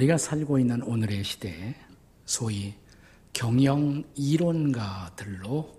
[0.00, 1.74] 우리가 살고 있는 오늘의 시대에
[2.24, 2.74] 소위
[3.34, 5.78] 경영 이론가들로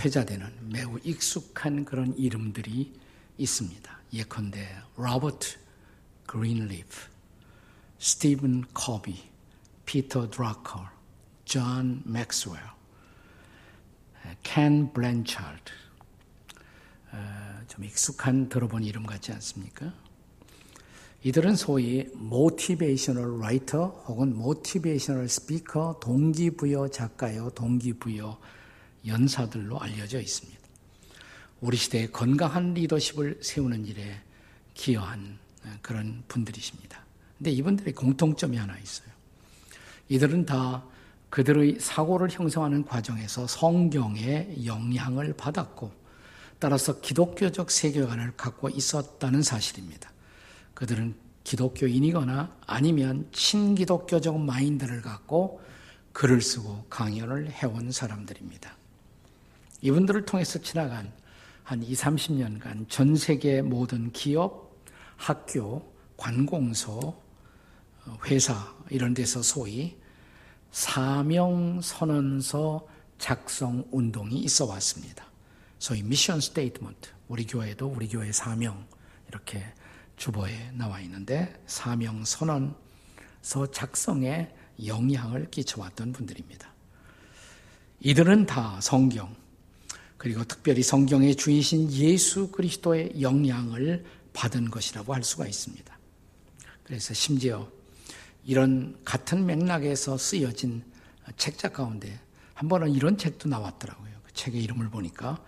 [0.00, 2.92] 회자되는 매우 익숙한 그런 이름들이
[3.38, 4.00] 있습니다.
[4.14, 5.58] 예컨대 로버트
[6.26, 7.08] 그린리프,
[7.98, 9.30] 스티븐 코비,
[9.86, 10.88] 피터 드라커,
[11.44, 12.58] 존 맥스웰,
[14.42, 15.72] 켄 블랜차드.
[17.68, 19.92] 좀 익숙한 들어본 이름 같지 않습니까?
[21.24, 28.40] 이들은 소위 motivational writer 혹은 motivational speaker, 동기부여 작가요, 동기부여
[29.06, 30.60] 연사들로 알려져 있습니다.
[31.60, 34.20] 우리 시대의 건강한 리더십을 세우는 일에
[34.74, 35.38] 기여한
[35.80, 37.04] 그런 분들이십니다.
[37.38, 39.08] 근데 이분들의 공통점이 하나 있어요.
[40.08, 40.84] 이들은 다
[41.30, 45.92] 그들의 사고를 형성하는 과정에서 성경의 영향을 받았고
[46.58, 50.11] 따라서 기독교적 세계관을 갖고 있었다는 사실입니다.
[50.74, 55.60] 그들은 기독교인이거나 아니면 친기독교적 마인드를 갖고
[56.12, 58.76] 글을 쓰고 강연을 해온 사람들입니다.
[59.80, 61.12] 이분들을 통해서 지나간
[61.64, 64.76] 한 2, 30년간 전 세계 모든 기업,
[65.16, 67.20] 학교, 관공서,
[68.26, 69.96] 회사 이런 데서 소위
[70.70, 72.86] 사명 선언서
[73.18, 75.24] 작성 운동이 있어 왔습니다.
[75.78, 77.10] 소위 mission statement.
[77.28, 78.86] 우리 교회도 우리 교회 사명
[79.28, 79.64] 이렇게
[80.22, 84.54] 주보에 나와 있는데 사명 선언서 작성에
[84.86, 86.72] 영향을 끼쳐왔던 분들입니다.
[87.98, 89.34] 이들은 다 성경
[90.16, 95.98] 그리고 특별히 성경의 주이신 예수 그리스도의 영향을 받은 것이라고 할 수가 있습니다.
[96.84, 97.68] 그래서 심지어
[98.44, 100.84] 이런 같은 맥락에서 쓰여진
[101.36, 102.20] 책자 가운데
[102.54, 104.12] 한 번은 이런 책도 나왔더라고요.
[104.22, 105.44] 그 책의 이름을 보니까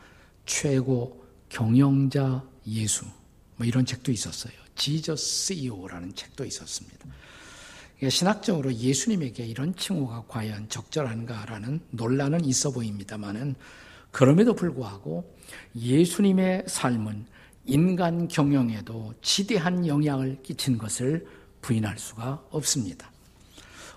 [0.47, 3.05] 최고 경영자 예수
[3.55, 4.64] 뭐 이런 책도 있었어요.
[4.77, 7.07] 지저스 CEO라는 책도 있었습니다.
[8.09, 13.55] 신학적으로 예수님에게 이런 칭호가 과연 적절한가라는 논란은 있어 보입니다만은
[14.11, 15.35] 그럼에도 불구하고
[15.75, 17.27] 예수님의 삶은
[17.67, 21.27] 인간 경영에도 지대한 영향을 끼친 것을
[21.63, 23.11] 부인할 수가 없습니다.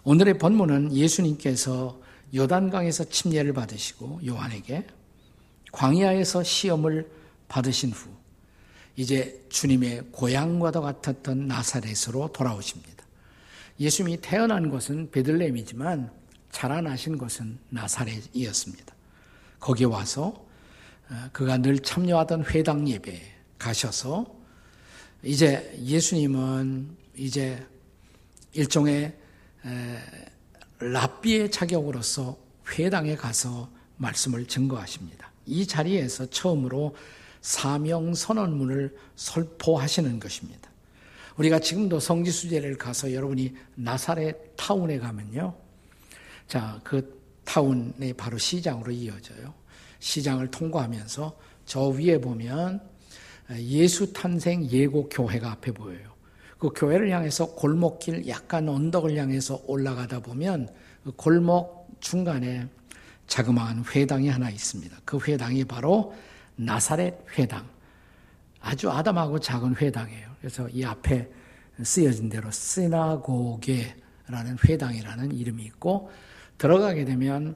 [0.03, 1.99] 오늘의 본문은 예수님께서
[2.33, 4.87] 요단강에서 침례를 받으시고 요한에게
[5.71, 7.09] 광야에서 시험을
[7.49, 8.16] 받으신 후
[8.97, 13.05] 이제 주님의 고향과도 같았던 나사렛으로 돌아오십니다.
[13.79, 16.11] 예수님이 태어난 곳은 베들레헴이지만
[16.51, 18.95] 자라나신 곳은 나사렛이었습니다.
[19.59, 20.45] 거기 와서
[21.09, 23.21] 어, 그가 늘 참여하던 회당 예배에
[23.59, 24.35] 가셔서
[25.23, 27.65] 이제 예수님은 이제
[28.53, 29.15] 일종의
[30.79, 32.37] 랍비의 자격으로서
[32.71, 35.31] 회당에 가서 말씀을 증거하십니다.
[35.45, 36.95] 이 자리에서 처음으로
[37.41, 40.69] 사명 선언문을 설포하시는 것입니다.
[41.37, 45.55] 우리가 지금도 성지수제를 가서 여러분이 나사렛 타운에 가면요.
[46.47, 49.53] 자, 그 타운이 바로 시장으로 이어져요.
[49.99, 52.81] 시장을 통과하면서 저 위에 보면
[53.51, 56.17] 예수 탄생 예고 교회가 앞에 보여요.
[56.57, 60.69] 그 교회를 향해서 골목길 약간 언덕을 향해서 올라가다 보면
[61.03, 62.67] 그 골목 중간에
[63.27, 64.97] 자그마한 회당이 하나 있습니다.
[65.05, 66.15] 그 회당이 바로
[66.57, 67.67] 나사렛 회당.
[68.59, 70.27] 아주 아담하고 작은 회당이에요.
[70.39, 71.29] 그래서 이 앞에
[71.81, 73.95] 쓰여진 대로 시나고게라는
[74.67, 76.11] 회당이라는 이름이 있고
[76.57, 77.55] 들어가게 되면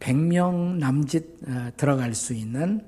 [0.00, 2.80] 100명 남짓 어, 들어갈 수 있는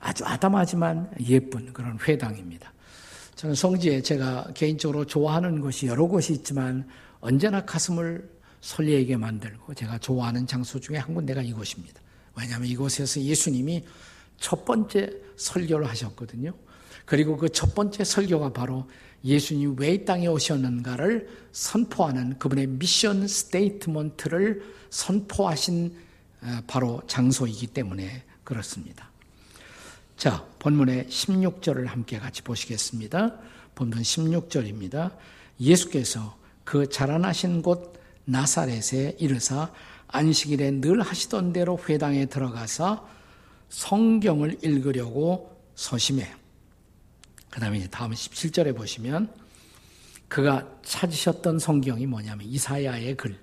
[0.00, 2.72] 아주 아담하지만 예쁜 그런 회당입니다.
[3.36, 6.88] 저는 성지에 제가 개인적으로 좋아하는 곳이 여러 곳이 있지만
[7.20, 8.28] 언제나 가슴을
[8.60, 12.00] 설레게 만들고 제가 좋아하는 장소 중에 한 군데가 이곳입니다.
[12.36, 13.84] 왜냐하면 이곳에서 예수님이
[14.38, 16.52] 첫 번째 설교를 하셨거든요.
[17.04, 18.88] 그리고 그 첫 번째 설교가 바로
[19.24, 25.96] 예수님이 왜 이 땅에 오셨는가를 선포하는 그분의 mission statement를 선포하신
[26.42, 29.10] 어, 바로 장소이기 때문에 그렇습니다.
[30.16, 33.36] 자, 본문의 16절을 함께 같이 보시겠습니다.
[33.74, 35.16] 본문 16절입니다.
[35.60, 37.94] 예수께서 그 자라나신 곳
[38.24, 39.72] 나사렛에 이르사
[40.08, 43.08] 안식일에 늘 하시던 대로 회당에 들어가서
[43.68, 46.34] 성경을 읽으려고 서심해.
[47.50, 49.32] 그 다음에 다음 17절에 보시면
[50.28, 53.38] 그가 찾으셨던 성경이 뭐냐면 이사야의 글,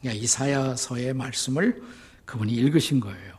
[0.00, 1.82] 그러니까 이사야서의 말씀을
[2.24, 3.38] 그분이 읽으신 거예요.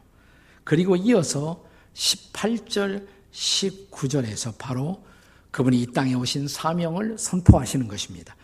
[0.64, 5.04] 그리고 이어서 18절, 19절에서 바로
[5.52, 8.36] 그분이 이 땅에 오신 사명을 선포하시는 것입니다.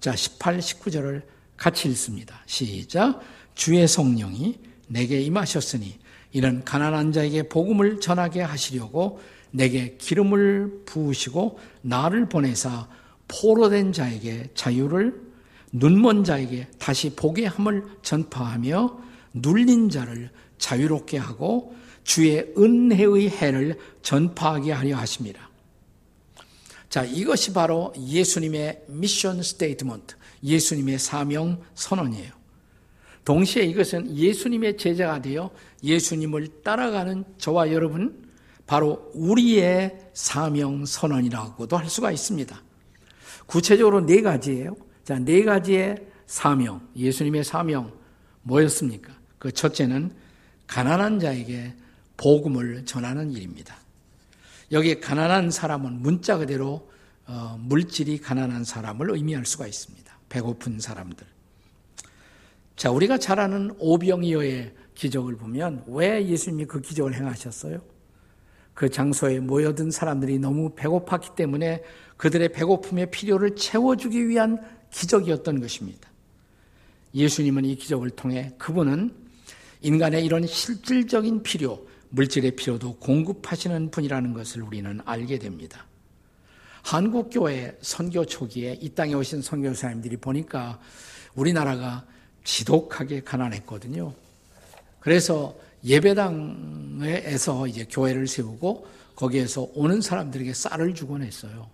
[0.00, 1.22] 자, 18, 19절을
[1.56, 2.42] 같이 읽습니다.
[2.46, 3.20] 시작.
[3.54, 4.58] 주의 성령이
[4.88, 5.98] 내게 임하셨으니
[6.34, 9.20] 이런 가난한 자에게 복음을 전하게 하시려고
[9.52, 12.88] 내게 기름을 부으시고 나를 보내사
[13.28, 15.14] 포로된 자에게 자유를
[15.72, 18.98] 눈먼 자에게 다시 보게 함을 전파하며
[19.32, 25.48] 눌린 자를 자유롭게 하고 주의 은혜의 해를 전파하게 하려 하십니다.
[26.88, 32.43] 자, 이것이 바로 예수님의 mission statement, 예수님의 사명 선언이에요.
[33.24, 35.50] 동시에 이것은 예수님의 제자가 되어
[35.82, 38.24] 예수님을 따라가는 저와 여러분,
[38.66, 42.62] 바로 우리의 사명 선언이라고도 할 수가 있습니다.
[43.46, 44.76] 구체적으로 네 가지예요.
[45.04, 47.92] 자, 네 가지의 사명, 예수님의 사명
[48.42, 49.12] 뭐였습니까?
[49.38, 50.12] 그 첫째는
[50.66, 51.74] 가난한 자에게
[52.16, 53.76] 복음을 전하는 일입니다.
[54.72, 56.90] 여기 가난한 사람은 문자 그대로
[57.26, 60.18] 어, 물질이 가난한 사람을 의미할 수가 있습니다.
[60.28, 61.33] 배고픈 사람들.
[62.76, 67.80] 자, 우리가 잘 아는 오병이어의 기적을 보면 왜 예수님이 그 기적을 행하셨어요?
[68.74, 71.82] 그 장소에 모여든 사람들이 너무 배고팠기 때문에
[72.16, 74.60] 그들의 배고픔의 필요를 채워주기 위한
[74.90, 76.10] 기적이었던 것입니다.
[77.14, 79.14] 예수님은 이 기적을 통해 그분은
[79.80, 85.86] 인간의 이런 실질적인 필요, 물질의 필요도 공급하시는 분이라는 것을 우리는 알게 됩니다.
[86.82, 90.80] 한국교회 선교 초기에 이 땅에 오신 선교사님들이 보니까
[91.34, 92.04] 우리나라가
[92.44, 94.14] 지독하게 가난했거든요.
[95.00, 98.86] 그래서 예배당에서 이제 교회를 세우고
[99.16, 101.68] 거기에서 오는 사람들에게 쌀을 주곤 했어요.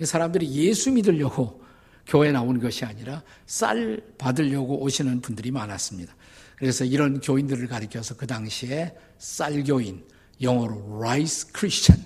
[0.00, 1.62] 사람들이 예수 믿으려고
[2.06, 6.14] 교회 나오는 것이 아니라 쌀 받으려고 오시는 분들이 많았습니다.
[6.56, 10.04] 그래서 이런 교인들을 가리켜서 그 당시에 쌀교인,
[10.40, 12.04] 영어로 rice Christian,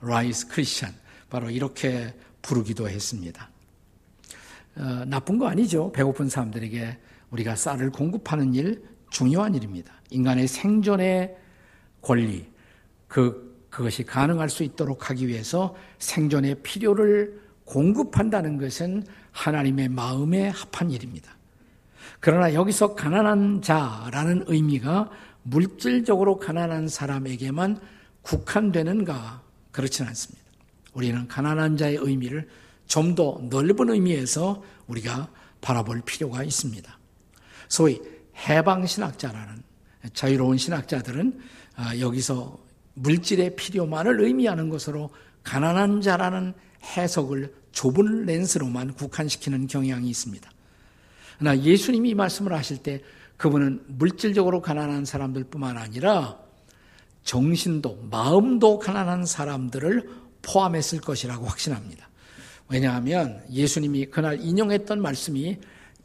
[0.00, 0.98] rice Christian,
[1.28, 3.50] 바로 이렇게 부르기도 했습니다.
[4.76, 5.92] 어, 나쁜 거 아니죠.
[5.92, 6.98] 배고픈 사람들에게
[7.30, 9.92] 우리가 쌀을 공급하는 일 중요한 일입니다.
[10.10, 11.36] 인간의 생존의
[12.02, 12.48] 권리,
[13.08, 21.36] 그, 그것이 가능할 수 있도록 하기 위해서 생존의 필요를 공급한다는 것은 하나님의 마음에 합한 일입니다.
[22.18, 25.10] 그러나 여기서 가난한 자라는 의미가
[25.42, 27.80] 물질적으로 가난한 사람에게만
[28.22, 29.42] 국한되는가?
[29.70, 30.44] 그렇지는 않습니다.
[30.92, 32.48] 우리는 가난한 자의 의미를
[32.86, 35.30] 좀 더 넓은 의미에서 우리가
[35.60, 36.99] 바라볼 필요가 있습니다.
[37.70, 38.02] 소위
[38.36, 39.62] 해방신학자라는
[40.12, 41.40] 자유로운 신학자들은
[41.76, 42.58] 아, 여기서
[42.94, 45.10] 물질의 필요만을 의미하는 것으로
[45.44, 46.52] 가난한 자라는
[46.84, 50.50] 해석을 좁은 렌스로만 국한시키는 경향이 있습니다.
[51.38, 53.02] 그러나 예수님이 이 말씀을 하실 때
[53.36, 56.38] 그분은 물질적으로 가난한 사람들 뿐만 아니라
[57.22, 60.10] 정신도 마음도 가난한 사람들을
[60.42, 62.08] 포함했을 것이라고 확신합니다.
[62.68, 65.58] 왜냐하면 예수님이 그날 인용했던 말씀이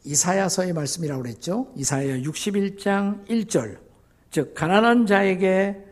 [0.06, 1.72] 이사야서의 말씀이라고 그랬죠.
[1.76, 3.78] 이사야 61장 1절.
[4.30, 5.84] 즉 가난한 자에게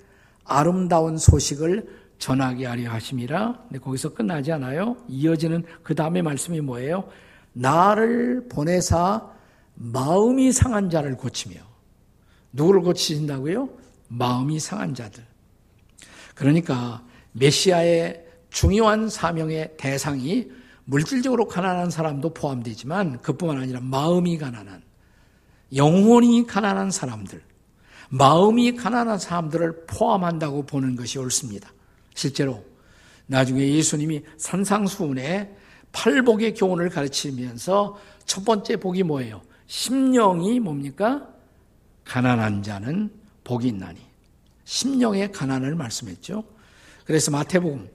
[0.44, 3.64] 아름다운 소식을 전하게 하려 하심이라.
[3.68, 4.96] 근데 거기서 끝나지 않아요.
[5.08, 7.08] 이어지는 그 다음에 말씀이 뭐예요?
[7.52, 9.30] 나를 보내사
[9.74, 11.56] 마음이 상한 자를 고치며
[12.52, 13.68] 누구를 고치신다고요?
[14.08, 15.24] 마음이 상한 자들.
[16.36, 20.48] 그러니까 메시아의 중요한 사명의 대상이
[20.84, 24.82] 물질적으로 가난한 사람도 포함되지만 그뿐만 아니라 마음이 가난한
[25.74, 27.42] 영혼이 가난한 사람들,
[28.10, 31.72] 마음이 가난한 사람들을 포함한다고 보는 것이 옳습니다.
[32.14, 32.64] 실제로
[33.26, 35.56] 나중에 예수님이 산상수훈에
[35.92, 39.42] 팔복의 교훈을 가르치면서 첫 번째 복이 뭐예요?
[39.66, 41.28] 심령이 뭡니까?
[42.04, 43.10] 가난한 자는
[43.44, 44.00] 복이 있나니.
[44.64, 46.44] 심령의 가난을 말씀했죠.
[47.04, 47.88] 그래서 마태복음,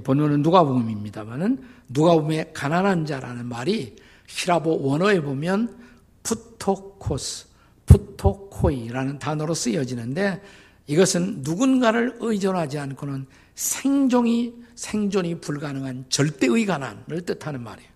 [0.00, 3.96] 본문은 누가복음입니다만은 누가복음의 가난한 자라는 말이
[4.28, 5.76] 히라보 원어에 보면
[6.22, 7.46] 푸토코스,
[7.86, 10.42] 푸토코이라는 단어로 쓰여지는데
[10.86, 17.90] 이것은 누군가를 의존하지 않고는 생존이 생존이 불가능한 절대의 가난을 뜻하는 말이에요.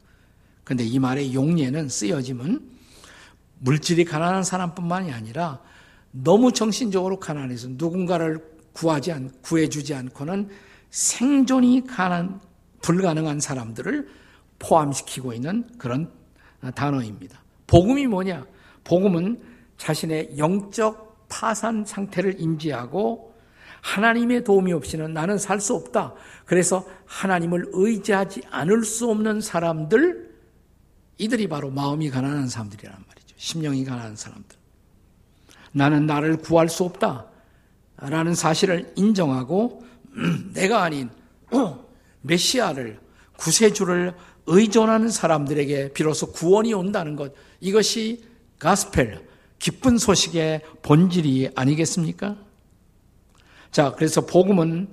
[0.64, 2.60] 근데 이 말의 용례는 쓰여짐은
[3.58, 5.60] 물질이 가난한 사람뿐만이 아니라
[6.12, 8.42] 너무 정신적으로 가난해서 누군가를
[8.72, 10.48] 구하지 않, 구해주지 않고는
[10.90, 12.40] 생존이 가난,
[12.82, 14.08] 불가능한 사람들을
[14.58, 16.10] 포함시키고 있는 그런
[16.74, 17.40] 단어입니다.
[17.66, 18.46] 복음이 뭐냐?
[18.84, 19.40] 복음은
[19.78, 23.34] 자신의 영적 파산 상태를 인지하고
[23.82, 26.14] 하나님의 도움이 없이는 나는 살 수 없다.
[26.44, 30.30] 그래서 하나님을 의지하지 않을 수 없는 사람들,
[31.16, 33.34] 이들이 바로 마음이 가난한 사람들이란 말이죠.
[33.38, 34.58] 심령이 가난한 사람들.
[35.72, 37.26] 나는 나를 구할 수 없다.
[37.96, 39.84] 라는 사실을 인정하고
[40.54, 41.10] 내가 아닌
[42.22, 43.00] 메시아를
[43.36, 44.14] 구세주를
[44.46, 48.24] 의존하는 사람들에게 비로소 구원이 온다는 것 이것이
[48.58, 49.26] 가스펠
[49.58, 52.36] 기쁜 소식의 본질이 아니겠습니까?
[53.70, 54.88] 자, 그래서 복음은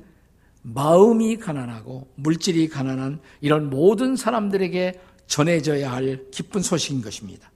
[0.62, 7.50] 마음이 가난하고 물질이 가난한 이런 모든 사람들에게 전해져야 할 기쁜 소식인 것입니다.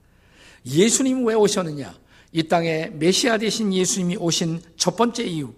[0.64, 1.94] 예수님 왜 오셨느냐?
[2.32, 5.52] 이 땅에 메시아 되신 예수님이 오신 첫 번째 이유.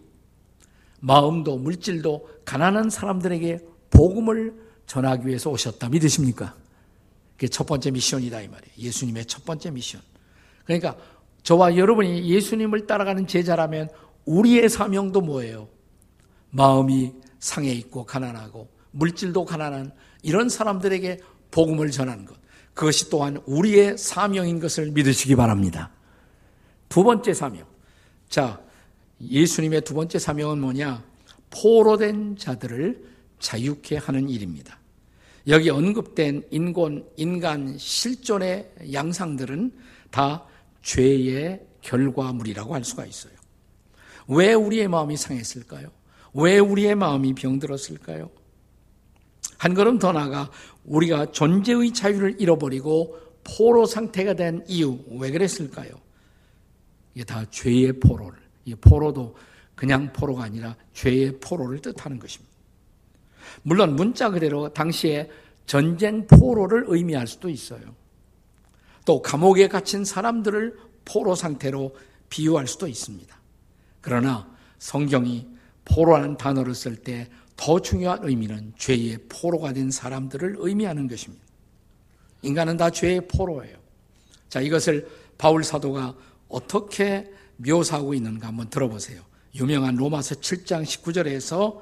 [1.05, 3.59] 마음도 물질도 가난한 사람들에게
[3.91, 4.55] 복음을
[4.87, 5.91] 전하기 위해서 오셨다.
[5.91, 6.55] 믿으십니까?
[7.33, 8.75] 그게 첫 번째 미션이다 이 말이에요.
[8.79, 10.01] 예수님의 첫 번째 미션.
[10.65, 10.97] 그러니까
[11.43, 13.91] 저와 여러분이 예수님을 따라가는 제자라면
[14.25, 15.69] 우리의 사명도 뭐예요?
[16.49, 19.93] 마음이 상해 있고 가난하고 물질도 가난한
[20.23, 21.21] 이런 사람들에게
[21.51, 22.35] 복음을 전하는 것.
[22.73, 25.91] 그것이 또한 우리의 사명인 것을 믿으시기 바랍니다.
[26.89, 27.67] 두 번째 사명.
[28.31, 28.64] 자,
[29.21, 31.05] 예수님의 두 번째 사명은 뭐냐?
[31.51, 33.05] 포로된 자들을
[33.39, 34.79] 자유케 하는 일입니다.
[35.47, 39.73] 여기 언급된 인권, 인간 실존의 양상들은
[40.11, 40.45] 다
[40.83, 43.33] 죄의 결과물이라고 할 수가 있어요.
[44.27, 45.89] 왜 우리의 마음이 상했을까요?
[46.33, 48.31] 왜 우리의 마음이 병들었을까요?
[49.59, 50.51] 한 걸음 더 나아가
[50.85, 55.91] 우리가 존재의 자유를 잃어버리고 포로 상태가 된 이유, 왜 그랬을까요?
[57.15, 59.37] 이게 다 죄의 포로를, 이 포로도
[59.75, 62.53] 그냥 포로가 아니라 죄의 포로를 뜻하는 것입니다.
[63.63, 65.31] 물론 문자 그대로 당시에
[65.67, 67.95] 전쟁 포로를 의미할 수도 있어요.
[69.05, 71.95] 또 감옥에 갇힌 사람들을 포로 상태로
[72.29, 73.37] 비유할 수도 있습니다.
[74.01, 75.49] 그러나 성경이
[75.85, 81.45] 포로라는 단어를 쓸 때 더 중요한 의미는 죄의 포로가 된 사람들을 의미하는 것입니다.
[82.43, 83.77] 인간은 다 죄의 포로예요.
[84.49, 86.15] 자, 이것을 바울 사도가
[86.49, 89.23] 어떻게 묘사하고 있는가 한번 들어보세요.
[89.55, 91.81] 유명한 로마서 7장 19절에서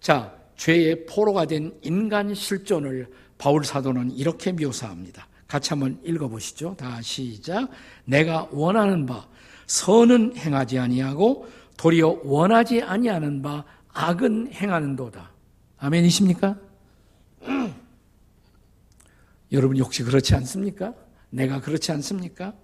[0.00, 5.26] 자, 죄의 포로가 된 인간 실존을 바울 사도는 이렇게 묘사합니다.
[5.48, 6.76] 같이 한번 읽어보시죠.
[6.76, 7.68] 다 시작.
[8.04, 9.28] 내가 원하는 바
[9.66, 15.30] 선은 행하지 아니하고 도리어 원하지 아니하는 바 악은 행하는도다.
[15.78, 16.56] 아멘이십니까?
[19.52, 20.94] 여러분 혹시 그렇지 않습니까?
[21.30, 22.54] 내가 그렇지 않습니까?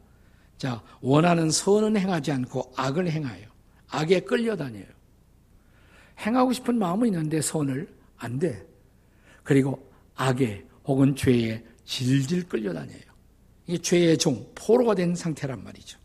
[0.62, 3.48] 자, 원하는 선은 행하지 않고 악을 행하여
[3.88, 4.84] 악에 끌려다녀요.
[6.20, 8.64] 행하고 싶은 마음은 있는데 선을 안 돼.
[9.42, 13.00] 그리고 악에 혹은 죄에 질질 끌려다녀요.
[13.66, 15.98] 이 죄의 종, 포로가 된 상태란 말이죠.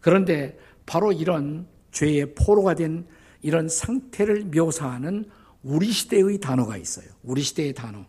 [0.00, 3.04] 그런데 바로 이런 죄의 포로가 된
[3.40, 5.28] 이런 상태를 묘사하는
[5.64, 7.06] 우리 시대의 단어가 있어요.
[7.24, 8.06] 우리 시대의 단어.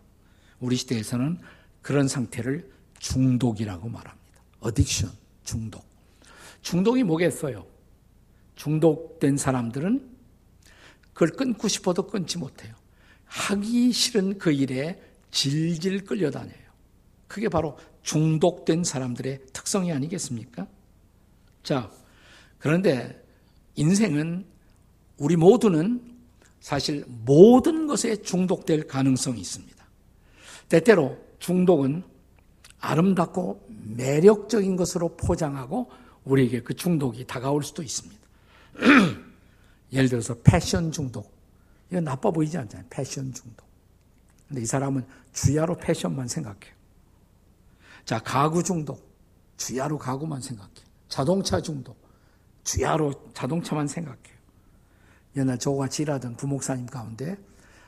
[0.60, 1.40] 우리 시대에서는
[1.82, 4.40] 그런 상태를 중독이라고 말합니다.
[4.60, 5.84] 어딕션, 중독.
[6.62, 7.66] 중독이 뭐겠어요?
[8.56, 10.10] 중독된 사람들은
[11.12, 12.74] 그걸 끊고 싶어도 끊지 못해요.
[13.26, 16.64] 하기 싫은 그 일에 질질 끌려다녀요.
[17.26, 20.66] 그게 바로 중독된 사람들의 특성이 아니겠습니까?
[21.62, 21.90] 자,
[22.58, 23.22] 그런데
[23.74, 24.46] 인생은
[25.16, 26.14] 우리 모두는
[26.60, 29.84] 사실 모든 것에 중독될 가능성이 있습니다.
[30.68, 32.04] 때때로 중독은
[32.84, 35.90] 아름답고 매력적인 것으로 포장하고
[36.24, 38.20] 우리에게 그 중독이 다가올 수도 있습니다.
[39.92, 41.32] 예를 들어서 패션 중독.
[41.90, 42.86] 이건 나빠 보이지 않잖아요.
[42.90, 43.66] 패션 중독.
[44.48, 46.74] 근데 이 사람은 주야로 패션만 생각해요.
[48.04, 49.14] 자, 가구 중독.
[49.56, 50.84] 주야로 가구만 생각해요.
[51.08, 51.96] 자동차 중독.
[52.64, 54.34] 주야로 자동차만 생각해요.
[55.36, 57.36] 옛날 저같이 일하던 부목사님 가운데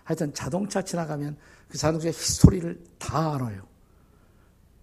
[0.05, 1.37] 하여튼 자동차 지나가면
[1.69, 3.75] 그 자동차 히스토리를 다 알아요.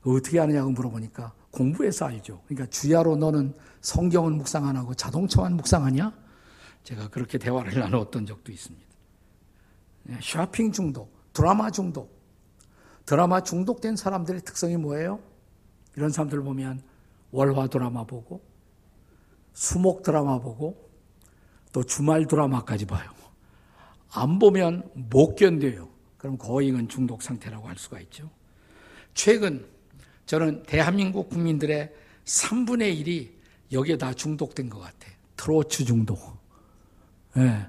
[0.05, 2.41] 어떻게 아느냐고 물어보니까 공부해서 알죠.
[2.45, 6.13] 그러니까 주야로 너는 성경은 묵상 안 하고 자동차만 묵상하냐?
[6.83, 8.85] 제가 그렇게 대화를 나누었던 적도 있습니다.
[10.03, 12.21] 네, 쇼핑 중독, 드라마 중독.
[13.05, 15.19] 드라마 중독된 사람들의 특성이 뭐예요?
[15.95, 16.81] 이런 사람들 보면
[17.31, 18.41] 월화 드라마 보고,
[19.53, 20.89] 수목 드라마 보고,
[21.71, 23.09] 또 주말 드라마까지 봐요.
[24.13, 25.89] 안 보면 못 견뎌요.
[26.17, 28.29] 그럼 거의 은 중독 상태라고 할 수가 있죠.
[29.13, 29.65] 최근
[30.25, 31.91] 저는 대한민국 국민들의
[32.25, 33.29] 3분의 1이
[33.71, 35.07] 여기에 다 중독된 것 같아.
[35.35, 36.37] 트로트 중독.
[37.37, 37.67] 예.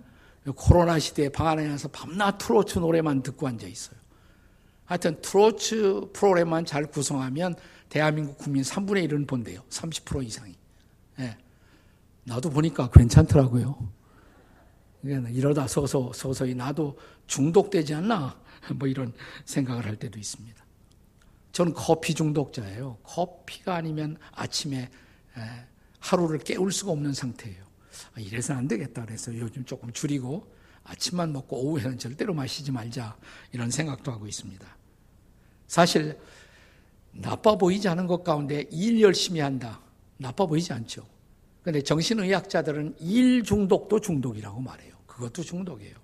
[0.55, 3.97] 코로나 시대에 방 안에 와서 밤낮 트로트 노래만 듣고 앉아 있어요.
[4.85, 7.57] 하여튼 트로트 프로그램만 잘 구성하면
[7.89, 9.63] 대한민국 국민 3분의 1은 본대요.
[9.71, 10.55] 30% 이상이.
[11.21, 11.37] 예.
[12.25, 13.77] 나도 보니까 괜찮더라고요.
[15.03, 18.39] 그러니까 이러다 서서, 서서히 나도 중독되지 않나?
[18.77, 19.13] 뭐 이런
[19.45, 20.64] 생각을 할 때도 있습니다.
[21.55, 22.99] 저는 커피 중독자예요.
[23.05, 24.91] 커피가 아니면 아침에
[26.01, 27.65] 하루를 깨울 수가 없는 상태예요.
[28.17, 33.17] 아, 이래서 안 되겠다 그래서 요즘 조금 줄이고 아침만 먹고 오후에는 절대로 마시지 말자
[33.53, 34.67] 이런 생각도 하고 있습니다.
[35.69, 36.19] 사실
[37.13, 39.81] 나빠 보이지 않은 것 가운데 일 열심히 한다.
[40.17, 41.07] 나빠 보이지 않죠.
[41.63, 44.93] 근데 정신의학자들은 일 중독도 중독이라고 말해요.
[45.07, 45.95] 그것도 중독이에요.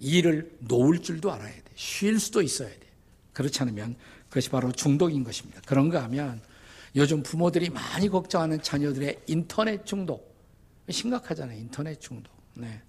[0.00, 1.62] 일을 놓을 줄도 알아야 돼.
[1.76, 2.90] 쉴 수도 있어야 돼.
[3.32, 3.96] 그렇지 않으면
[4.30, 5.60] 그것이 바로 중독인 것입니다.
[5.66, 6.40] 그런가 하면
[6.96, 10.30] 요즘 부모들이 많이 걱정하는 자녀들의 인터넷 중독.
[10.88, 11.58] 심각하잖아요.
[11.58, 12.32] 인터넷 중독.
[12.54, 12.80] 네.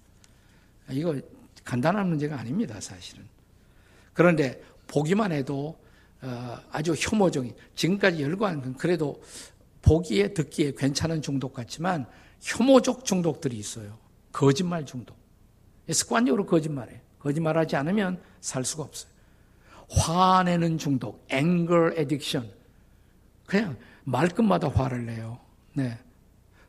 [0.90, 1.20] 이거
[1.64, 2.80] 간단한 문제가 아닙니다.
[2.80, 3.24] 사실은.
[4.12, 5.78] 그런데 보기만 해도
[6.20, 9.20] 어, 아주 혐오적인 지금까지 열거한 건 그래도
[9.82, 12.06] 보기에 듣기에 괜찮은 중독 같지만
[12.40, 13.98] 혐오적 중독들이 있어요.
[14.30, 15.16] 거짓말 중독.
[15.90, 17.00] 습관적으로 거짓말해.
[17.18, 19.11] 거짓말하지 않으면 살 수가 없어요.
[19.92, 22.50] 화내는 중독, anger addiction.
[23.46, 25.38] 그냥 말끝마다 화를 내요.
[25.74, 25.98] 네.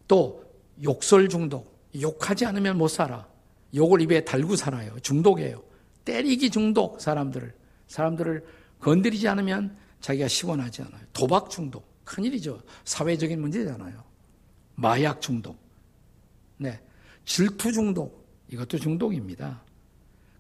[0.08, 0.44] 또
[0.84, 1.74] 욕설 중독.
[2.00, 3.27] 욕하지 않으면 못 살아.
[3.74, 5.00] 욕을 입에 달고 살아요.
[5.00, 5.63] 중독이에요.
[6.06, 7.53] 때리기 중독 사람들을
[7.88, 8.46] 사람들을
[8.80, 11.01] 건드리지 않으면 자기가 시원하지 않아요.
[11.13, 12.62] 도박 중독 큰일이죠.
[12.84, 14.03] 사회적인 문제잖아요.
[14.75, 15.58] 마약 중독.
[16.58, 16.80] 네.
[17.25, 18.24] 질투 중독.
[18.50, 19.62] 이것도 중독입니다.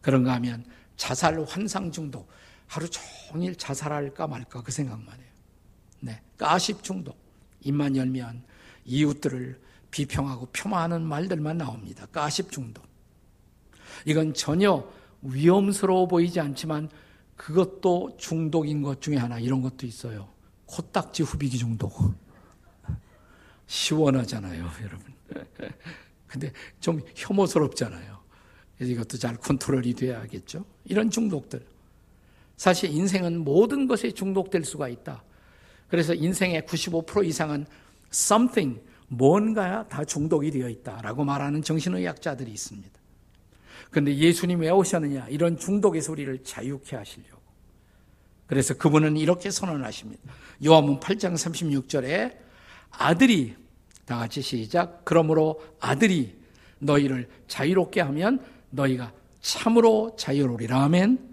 [0.01, 0.65] 그런가 하면
[0.97, 2.27] 자살 환상 중독.
[2.73, 5.29] 하루 종일 자살할까 말까 그 생각만 해요.
[5.99, 6.21] 네.
[6.39, 7.21] 가십 중독.
[7.61, 8.43] 입만 열면
[8.85, 9.61] 이웃들을
[9.91, 12.07] 비평하고 폄하하는 말들만 나옵니다.
[12.07, 12.83] 가십 중독.
[14.05, 14.83] 이건 전혀
[15.21, 16.89] 위험스러워 보이지 않지만
[17.35, 20.27] 그것도 중독인 것 중에 하나 이런 것도 있어요.
[20.65, 21.93] 코딱지 후비기 중독.
[23.67, 25.13] 시원하잖아요, 여러분.
[26.25, 28.19] 근데 좀 혐오스럽잖아요.
[28.81, 30.65] 이것도 잘 컨트롤이 돼야겠죠.
[30.85, 31.72] 이런 중독들.
[32.57, 35.23] 사실 인생은 모든 것에 중독될 수가 있다.
[35.87, 37.65] 그래서 인생의 95% 이상은
[38.11, 42.91] something, 뭔가 다 중독이 되어 있다라고 말하는 정신의학자들이 있습니다.
[43.91, 45.27] 그런데 예수님 왜 오셨느냐?
[45.29, 47.41] 이런 중독의 소리를 자유케 하시려고.
[48.47, 50.21] 그래서 그분은 이렇게 선언하십니다.
[50.65, 52.35] 요한문 8장 36절에
[52.91, 53.55] 아들이
[54.05, 55.05] 다 같이 시작.
[55.05, 56.35] 그러므로 아들이
[56.79, 60.83] 너희를 자유롭게 하면 너희가 참으로 자유로리라.
[60.83, 61.32] 아멘.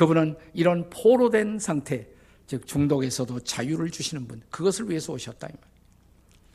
[0.00, 2.08] 그분은 이런 포로된 상태,
[2.46, 5.46] 즉 중독에서도 자유를 주시는 분, 그것을 위해서 오셨다.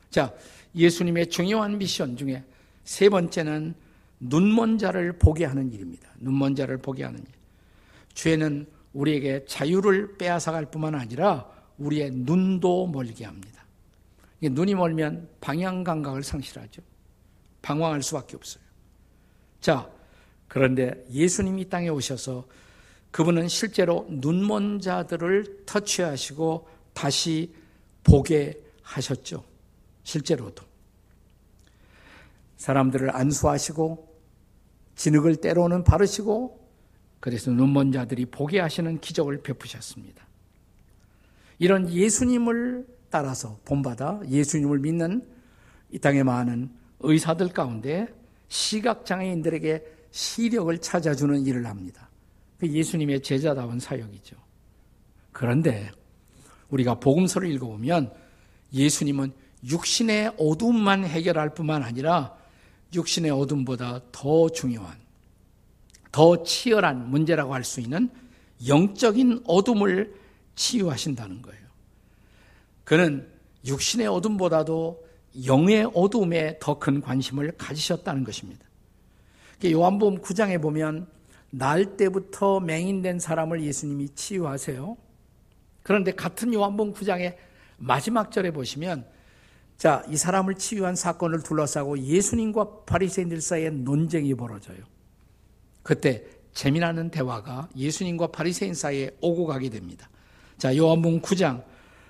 [0.10, 0.34] 자,
[0.74, 2.44] 예수님의 중요한 미션 중에
[2.86, 3.76] 세 번째는
[4.20, 6.10] 눈먼 자를 보게 하는 일입니다.
[6.18, 7.26] 눈먼 자를 보게 하는 일.
[8.16, 13.64] 죄는 우리에게 자유를 빼앗아갈 뿐만 아니라 우리의 눈도 멀게 합니다.
[14.42, 16.82] 눈이 멀면 방향 감각을 상실하죠.
[17.62, 18.64] 방황할 수밖에 없어요.
[19.62, 19.88] 자,
[20.48, 22.48] 그런데 예수님이 땅에 오셔서
[23.16, 27.56] 그분은 실제로 눈먼 자들을 터치하시고 다시
[28.04, 29.42] 보게 하셨죠.
[30.04, 30.66] 실제로도.
[32.58, 34.20] 사람들을 안수하시고
[34.98, 36.60] 진흙을 때로는 바르시고
[37.22, 40.22] 그래서 눈먼 자들이 보게 하시는 기적을 베푸셨습니다.
[41.58, 45.26] 이런 예수님을 따라서 본받아 예수님을 믿는
[45.90, 48.14] 이 땅에 많은 의사들 가운데
[48.50, 52.10] 시각장애인들에게 시력을 찾아주는 일을 합니다.
[52.60, 54.36] 그 예수님의 제자다운 사역이죠.
[55.32, 55.92] 그런데
[56.70, 58.14] 우리가 복음서를 읽어보면
[58.74, 62.36] 예수님은 육신의 어둠만 해결할 뿐만 아니라
[62.94, 64.96] 육신의 어둠보다 더 중요한,
[66.12, 68.10] 더 치열한 문제라고 할 수 있는
[68.66, 70.16] 영적인 어둠을
[70.56, 71.66] 치유하신다는 거예요.
[72.86, 73.28] 그는
[73.66, 75.06] 육신의 어둠보다도
[75.46, 78.64] 영의 어둠에 더 큰 관심을 가지셨다는 것입니다.
[79.66, 81.08] 요한복음 9장에 보면
[81.58, 84.98] 날 때부터 맹인된 사람을 예수님이 치유하세요.
[85.84, 87.38] 그런데 같은 요한복음 9장의
[87.78, 89.06] 마지막 절에 보시면
[89.78, 94.80] 자, 이 사람을 치유한 사건을 둘러싸고 예수님과 바리새인들 사이에 논쟁이 벌어져요.
[95.84, 100.10] 그때 재미나는 대화가 예수님과 바리새인 사이에 오고 가게 됩니다.
[100.58, 101.64] 자, 요한복음 9장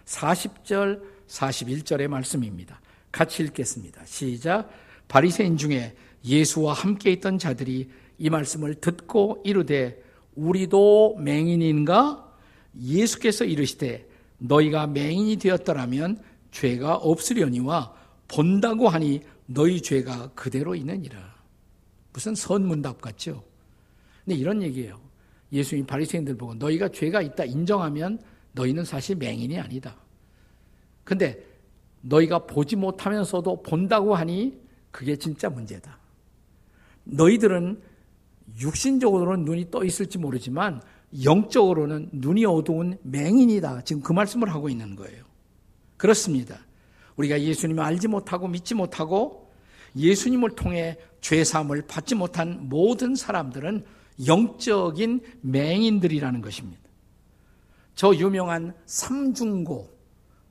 [0.06, 2.80] 40절 41절의 말씀입니다.
[3.12, 4.06] 같이 읽겠습니다.
[4.06, 4.70] 시작.
[5.08, 10.02] 바리새인 중에 예수와 함께 있던 자들이 이 말씀을 듣고 이르되
[10.36, 12.34] 우리도 맹인인가?
[12.82, 17.94] 예수께서 이르시되 너희가 맹인이 되었더라면 죄가 없으려니와
[18.28, 21.36] 본다고 하니 너희 죄가 그대로 있느니라.
[22.14, 23.44] 무슨 선문답 같죠?
[24.24, 25.00] 근데 이런 얘기예요.
[25.52, 28.20] 예수님 바리새인들 보고 너희가 죄가 있다 인정하면
[28.54, 29.96] 너희는 사실 맹인이 아니다.
[31.04, 31.46] 근데
[32.02, 34.60] 너희가 보지 못하면서도 본다고 하니
[34.92, 35.98] 그게 진짜 문제다.
[37.04, 37.82] 너희들은
[38.60, 40.82] 육신적으로는 눈이 떠 있을지 모르지만
[41.24, 43.82] 영적으로는 눈이 어두운 맹인이다.
[43.82, 45.24] 지금 그 말씀을 하고 있는 거예요.
[45.98, 46.60] 그렇습니다.
[47.16, 49.52] 우리가 예수님을 알지 못하고 믿지 못하고
[49.96, 53.86] 예수님을 통해 죄사함을 받지 못한 모든 사람들은
[54.28, 56.82] 영적인 맹인들이라는 것입니다.
[57.96, 59.96] 저 유명한 삼중고,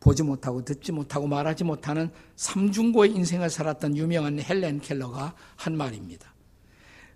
[0.01, 6.34] 보지 못하고 듣지 못하고 말하지 못하는 삼중고의 인생을 살았던 유명한 헬렌 켈러가 한 말입니다.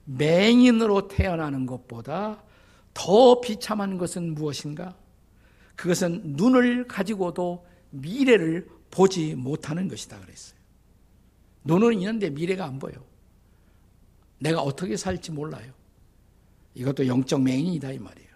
[0.09, 2.43] 맹인으로 태어나는 것보다
[2.95, 4.97] 더 비참한 것은 무엇인가?
[5.77, 10.59] 그것은 눈을 가지고도 미래를 보지 못하는 것이다 그랬어요.
[11.65, 12.95] 눈은 있는데 미래가 안 보여.
[14.39, 15.73] 내가 어떻게 살지 몰라요.
[16.75, 18.29] 이것도 영적 맹인이다 이 말이에요.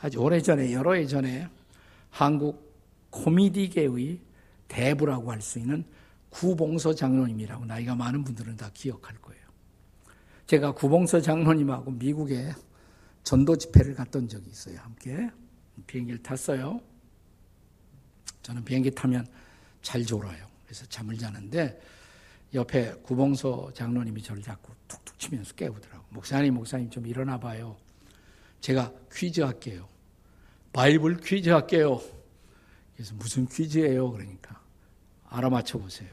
[0.00, 1.48] 아주 오래전에 여러 해 전에
[2.10, 2.72] 한국
[3.10, 4.20] 코미디계의
[4.68, 5.84] 대부라고 할 수 있는
[6.30, 9.37] 구봉서 장로님이라고 나이가 많은 분들은 다 기억할 거예요.
[10.48, 12.54] 제가 구봉서 장로님하고 미국에
[13.22, 14.78] 전도 집회를 갔던 적이 있어요.
[14.80, 15.28] 함께
[15.86, 16.80] 비행기를 탔어요.
[18.42, 19.26] 저는 비행기 타면
[19.82, 20.46] 잘 졸아요.
[20.64, 21.78] 그래서 잠을 자는데
[22.54, 26.06] 옆에 구봉서 장로님이 저를 자꾸 툭툭 치면서 깨우더라고.
[26.08, 27.76] 목사님, 목사님 좀 일어나 봐요.
[28.62, 29.86] 제가 퀴즈 할게요.
[30.72, 32.00] 바이블 퀴즈 할게요.
[32.96, 34.10] 그래서 무슨 퀴즈예요?
[34.12, 34.62] 그러니까
[35.28, 36.08] 알아맞혀 보세요.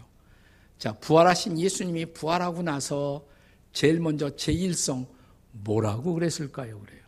[0.78, 3.26] 자, 부활하신 예수님이 부활하고 나서
[3.76, 5.06] 제일 먼저 제1성
[5.52, 6.80] 뭐라고 그랬을까요?
[6.80, 7.04] 그래요.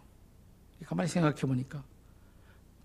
[0.85, 1.83] 가만히 생각해 보니까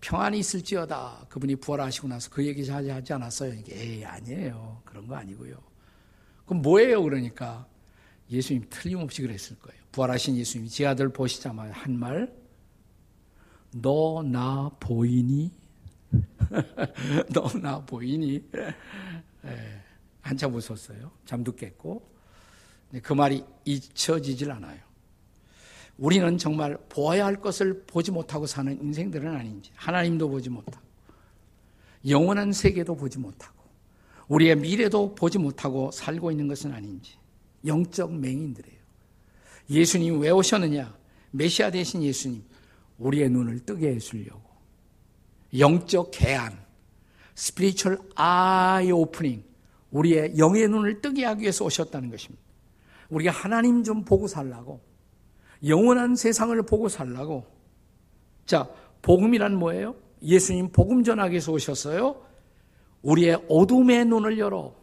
[0.00, 1.26] 평안이 있을지어다.
[1.28, 3.54] 그분이 부활하시고 나서 그 얘기 하지 않았어요.
[3.54, 4.80] 이게 에이, 아니에요.
[4.84, 5.56] 그런 거 아니고요.
[6.46, 7.02] 그럼 뭐예요?
[7.02, 7.66] 그러니까
[8.30, 9.82] 예수님 틀림없이 그랬을 거예요.
[9.90, 12.32] 부활하신 예수님이 제 아들 보시자마자 한 말,
[13.74, 15.50] 너 나 보이니?
[17.34, 18.48] 너 나 보이니?
[19.44, 19.82] 예,
[20.20, 21.10] 한참 웃었어요.
[21.24, 22.11] 잠도 깼고.
[23.00, 24.78] 그 말이 잊혀지질 않아요.
[25.96, 30.84] 우리는 정말 보아야 할 것을 보지 못하고 사는 인생들은 아닌지, 하나님도 보지 못하고,
[32.08, 33.62] 영원한 세계도 보지 못하고,
[34.28, 37.16] 우리의 미래도 보지 못하고 살고 있는 것은 아닌지,
[37.64, 38.78] 영적 맹인들이에요.
[39.70, 40.94] 예수님 왜 오셨느냐?
[41.30, 42.42] 메시아 대신 예수님,
[42.98, 44.42] 우리의 눈을 뜨게 해주려고.
[45.56, 46.58] 영적 개안,
[47.36, 49.44] spiritual eye opening,
[49.90, 52.42] 우리의 영의 눈을 뜨게 하기 위해서 오셨다는 것입니다.
[53.12, 54.80] 우리가 하나님 좀 보고 살라고,
[55.66, 57.46] 영원한 세상을 보고 살라고.
[58.46, 58.68] 자,
[59.02, 59.94] 복음이란 뭐예요?
[60.22, 62.24] 예수님 복음 전하기 위해서 오셨어요.
[63.02, 64.74] 우리의 어둠의 눈을 열어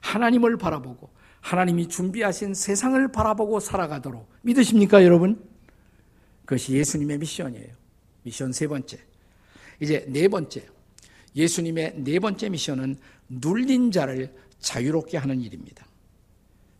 [0.00, 5.44] 하나님을 바라보고 하나님이 준비하신 세상을 바라보고 살아가도록 믿으십니까, 여러분?
[6.44, 7.74] 그것이 예수님의 미션이에요.
[8.22, 8.98] 미션 세 번째.
[9.80, 10.66] 이제 네 번째.
[11.34, 12.96] 예수님의 네 번째 미션은
[13.28, 15.85] 눌린 자를 자유롭게 하는 일입니다.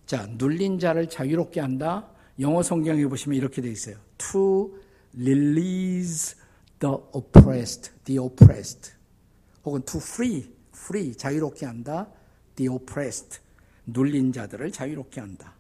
[0.07, 2.09] 자, 눌린 자를 자유롭게 한다.
[2.39, 3.97] 영어 성경에 보시면 이렇게 돼 있어요.
[4.19, 4.79] To
[5.15, 6.37] release
[6.79, 8.93] the oppressed, the oppressed.
[9.65, 12.09] 혹은 to free, free, 자유롭게 한다.
[12.55, 13.41] the oppressed.
[13.85, 15.55] 눌린 자들을 자유롭게 한다.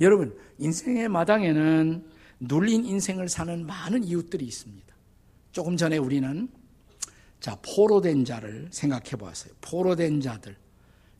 [0.00, 4.92] 여러분, 인생의 마당에는 눌린 인생을 사는 많은 이웃들이 있습니다.
[5.52, 6.48] 조금 전에 우리는
[7.38, 9.52] 자, 포로된 자를 생각해 보았어요.
[9.60, 10.56] 포로된 자들.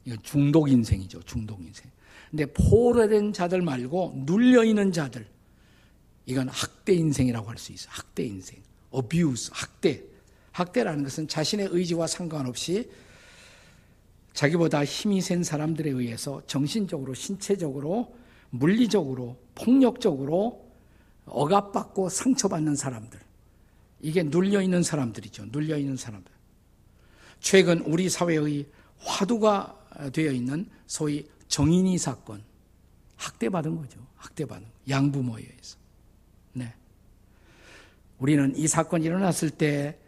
[0.04, 1.22] 이건 중독 인생이죠.
[1.22, 1.90] 중독 인생.
[2.34, 5.24] 근데 포로된 자들 말고 눌려 있는 자들.
[6.26, 7.92] 이건 학대 인생이라고 할 수 있어요.
[7.92, 8.60] 학대 인생.
[8.90, 10.02] 어뷰스, 학대.
[10.50, 12.90] 학대라는 것은 자신의 의지와 상관없이
[14.32, 18.16] 자기보다 힘이 센 사람들에 의해서 정신적으로, 신체적으로,
[18.50, 20.68] 물리적으로, 폭력적으로
[21.26, 23.20] 억압받고 상처받는 사람들.
[24.00, 25.46] 이게 눌려있는 사람들이죠.
[25.52, 26.32] 눌려있는 사람들.
[27.38, 28.66] 최근 우리 사회의
[28.98, 32.42] 화두가 되어 있는 소위 정인이 사건.
[33.16, 34.00] 학대받은 거죠.
[34.16, 34.66] 학대받은.
[34.88, 35.78] 양부모에 의해서.
[36.52, 36.74] 네.
[38.18, 39.98] 우리는 이 사건이 일어났을 때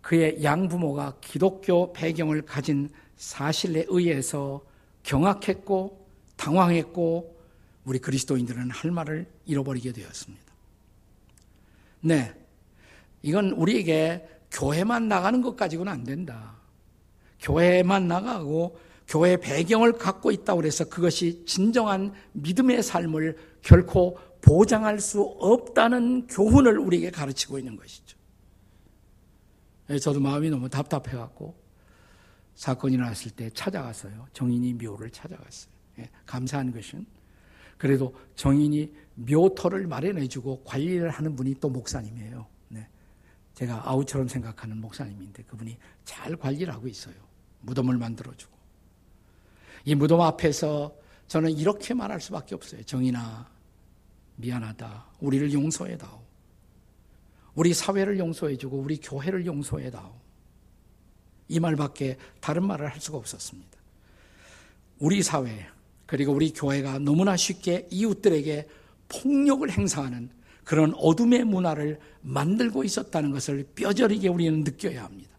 [0.00, 4.64] 그의 양부모가 기독교 배경을 가진 사실에 의해서
[5.02, 6.06] 경악했고
[6.36, 7.36] 당황했고
[7.84, 10.44] 우리 그리스도인들은 할 말을 잃어버리게 되었습니다.
[12.00, 12.34] 네.
[13.22, 16.54] 이건 우리에게 교회만 나가는 것 가지고는 안 된다.
[17.40, 26.26] 교회만 나가고 교회 배경을 갖고 있다고 해서 그것이 진정한 믿음의 삶을 결코 보장할 수 없다는
[26.26, 28.16] 교훈을 우리에게 가르치고 있는 것이죠.
[29.90, 31.54] 예, 저도 마음이 너무 답답해갖고
[32.56, 34.26] 사건이 일어났을 때 찾아갔어요.
[34.32, 35.72] 정인이 묘를 찾아갔어요.
[36.00, 37.06] 예, 감사한 것은
[37.78, 42.46] 그래도 정인이 묘터를 마련해주고 관리를 하는 분이 또 목사님이에요.
[42.68, 42.88] 네.
[43.54, 47.14] 제가 아우처럼 생각하는 목사님인데 그분이 잘 관리를 하고 있어요.
[47.60, 48.55] 무덤을 만들어주고.
[49.86, 50.92] 이 무덤 앞에서
[51.28, 52.82] 저는 이렇게 말할 수밖에 없어요.
[52.82, 53.48] 정인아,
[54.34, 55.06] 미안하다.
[55.20, 56.20] 우리를 용서해다오.
[57.54, 60.12] 우리 사회를 용서해주고 우리 교회를 용서해다오.
[61.48, 63.78] 이 말밖에 다른 말을 할 수가 없었습니다.
[64.98, 65.66] 우리 사회,
[66.04, 68.68] 그리고 우리 교회가 너무나 쉽게 이웃들에게
[69.08, 70.30] 폭력을 행사하는
[70.64, 75.30] 그런 어둠의 문화를 만들고 있었다는 것을 뼈저리게 우리는 느껴야 합니다.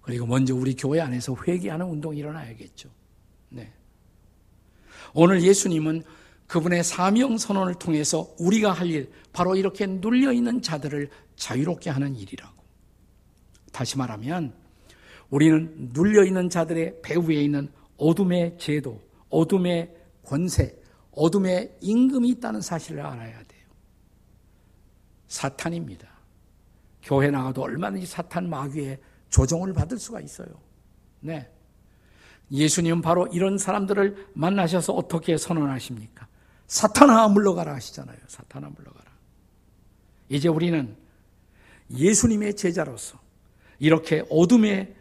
[0.00, 2.99] 그리고 먼저 우리 교회 안에서 회개하는 운동이 일어나야겠죠.
[3.50, 3.72] 네.
[5.12, 6.02] 오늘 예수님은
[6.46, 12.60] 그분의 사명 선언을 통해서 우리가 할 일, 바로 이렇게 눌려 있는 자들을 자유롭게 하는 일이라고.
[13.72, 14.52] 다시 말하면
[15.30, 20.76] 우리는 눌려 있는 자들의 배후에 있는 어둠의 제도, 어둠의 권세,
[21.12, 23.60] 어둠의 임금이 있다는 사실을 알아야 돼요.
[25.28, 26.08] 사탄입니다.
[27.02, 30.48] 교회 나가도 얼마든지 사탄 마귀의 조종을 받을 수가 있어요.
[31.20, 31.48] 네.
[32.52, 36.26] 예수님은 바로 이런 사람들을 만나셔서 어떻게 선언하십니까?
[36.66, 38.16] 사탄아 물러가라 하시잖아요.
[38.26, 39.10] 사탄아 물러가라.
[40.28, 40.96] 이제 우리는
[41.90, 43.18] 예수님의 제자로서
[43.78, 44.94] 이렇게 어둠의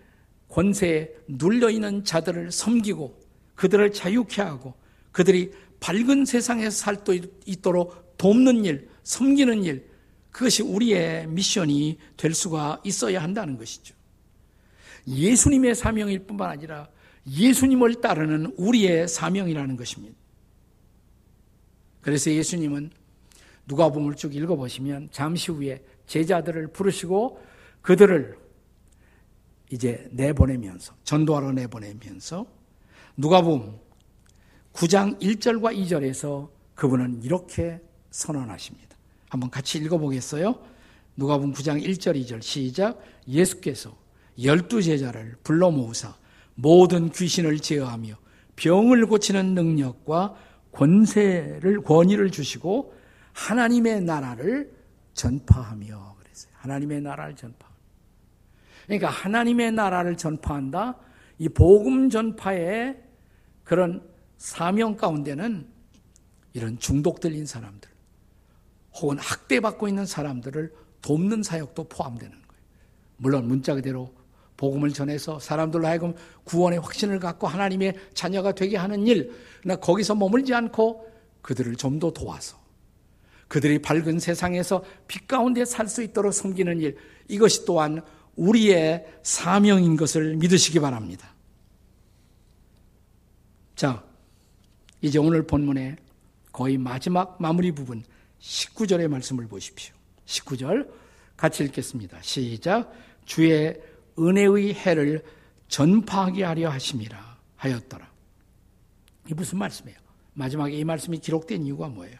[0.50, 3.20] 권세에 눌려 있는 자들을 섬기고
[3.56, 4.74] 그들을 자유케 하고
[5.12, 9.90] 그들이 밝은 세상에서 살수 있도록 돕는 일, 섬기는 일,
[10.32, 13.96] 그것이 우리의 미션이 될 수가 있어야 한다는 것이죠.
[15.08, 16.88] 예수님의 사명일 뿐만 아니라
[17.28, 20.16] 예수님을 따르는 우리의 사명이라는 것입니다.
[22.02, 22.92] 그래서 예수님은
[23.68, 27.40] 누가복음을 쭉 읽어보시면 잠시 후에 제자들을 부르시고
[27.82, 28.38] 그들을
[29.72, 32.46] 이제 내보내면서 전도하러 내보내면서
[33.18, 33.78] 누가복음
[34.74, 37.80] 9장 1절과 2절에서 그분은 이렇게
[38.10, 38.98] 선언하십니다.
[39.30, 40.60] 한번 같이 읽어보겠어요?
[41.16, 43.96] 누가복음 9장 1절 2절 시작 예수께서
[44.42, 46.16] 열두 제자를 불러 모으사
[46.62, 48.16] 모든 귀신을 제어하며
[48.56, 50.36] 병을 고치는 능력과
[50.74, 52.94] 권세를 권위를 주시고
[53.34, 54.74] 하나님의 나라를
[55.14, 56.52] 전파하며 그랬어요.
[56.56, 57.70] 하나님의 나라를 전파.
[58.86, 60.98] 그러니까 하나님의 나라를 전파한다.
[61.38, 63.02] 이 복음 전파의
[63.64, 64.04] 그런
[64.38, 65.68] 사명 가운데는
[66.54, 67.90] 이런 중독 들린 사람들,
[68.96, 72.64] 혹은 학대받고 있는 사람들을 돕는 사역도 포함되는 거예요.
[73.18, 74.14] 물론 문자 그대로
[74.60, 79.32] 복음을 전해서 사람들로 하여금 구원의 확신을 갖고 하나님의 자녀가 되게 하는 일,
[79.64, 81.10] 나 거기서 머물지 않고
[81.42, 82.60] 그들을 좀 더 도와서
[83.48, 86.98] 그들이 밝은 세상에서 빛 가운데 살 수 있도록 섬기는 일,
[87.30, 88.02] 이것이 또한
[88.36, 91.34] 우리의 사명인 것을 믿으시기 바랍니다.
[93.76, 94.04] 자,
[95.02, 95.96] 이제 오늘 본문의
[96.52, 98.04] 거의 마지막 마무리 부분
[98.42, 99.96] 19절의 말씀을 보십시오.
[100.26, 100.90] 19절
[101.38, 102.18] 같이 읽겠습니다.
[102.22, 102.92] 시작.
[103.26, 103.80] 주의
[104.20, 105.24] 은혜의 해를
[105.68, 108.10] 전파하게 하려 하심이라 하였더라.
[109.30, 109.98] 이 무슨 말씀이에요?
[110.34, 112.18] 마지막에 이 말씀이 기록된 이유가 뭐예요?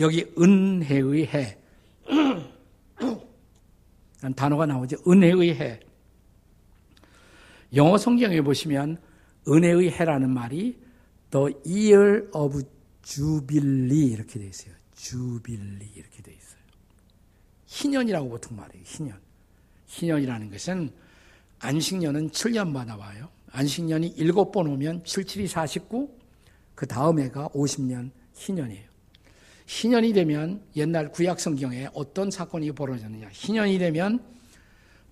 [0.00, 1.58] 여기 은혜의 해.
[4.36, 4.96] 단어가 나오죠.
[5.06, 5.80] 은혜의 해.
[7.74, 8.98] 영어 성경에 보시면
[9.46, 10.78] 은혜의 해라는 말이
[11.30, 12.62] the year of
[13.02, 14.74] jubilee 이렇게 되어 있어요.
[14.94, 16.58] 주빌리 이렇게 되어 있어요.
[17.66, 18.82] 희년이라고 보통 말해요.
[18.84, 19.27] 희년.
[19.88, 20.90] 희년이라는 것은
[21.58, 23.28] 안식년은 7년마다 와요.
[23.50, 26.16] 안식년이 7번 오면 7, 7이 49,
[26.74, 28.88] 그 다음 해가 50년 희년이에요.
[29.66, 33.28] 희년이 되면 옛날 구약 성경에 어떤 사건이 벌어졌느냐.
[33.32, 34.24] 희년이 되면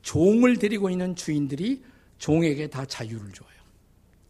[0.02, 1.82] 종을 데리고 있는 주인들이
[2.18, 3.48] 종에게 다 자유를 줘요.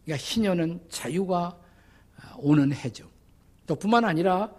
[0.03, 1.57] 그러니까 희년은 자유가
[2.37, 3.07] 오는 해죠.
[3.67, 4.51] 또 뿐만 아니라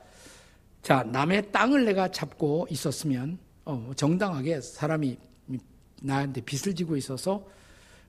[0.83, 5.19] 자, 남의 땅을 내가 잡고 있었으면 어, 정당하게 사람이
[6.03, 7.47] 나한테 빚을 지고 있어서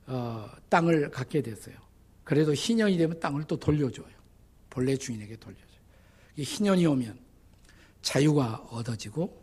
[0.06, 1.74] 어, 땅을 갖게 됐어요.
[2.24, 4.08] 그래도 희년이 되면 땅을 또 돌려줘요.
[4.68, 5.66] 본래 주인에게 돌려줘요.
[6.38, 7.18] 희년이 오면
[8.02, 9.42] 자유가 얻어지고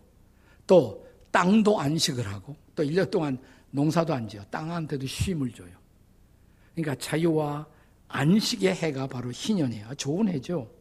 [0.65, 3.37] 또 땅도 안식을 하고 또 1년 동안
[3.71, 5.69] 농사도 안 지어 땅한테도 쉼을 줘요.
[6.73, 7.67] 그러니까 자유와
[8.07, 9.95] 안식의 해가 바로 희년이에요.
[9.95, 10.71] 좋은 해죠.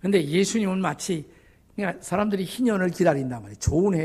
[0.00, 1.28] 근데 예수님은 마치
[1.76, 3.58] 그러니까 사람들이 희년을 기다린단 말이에요.
[3.58, 4.00] 좋은 해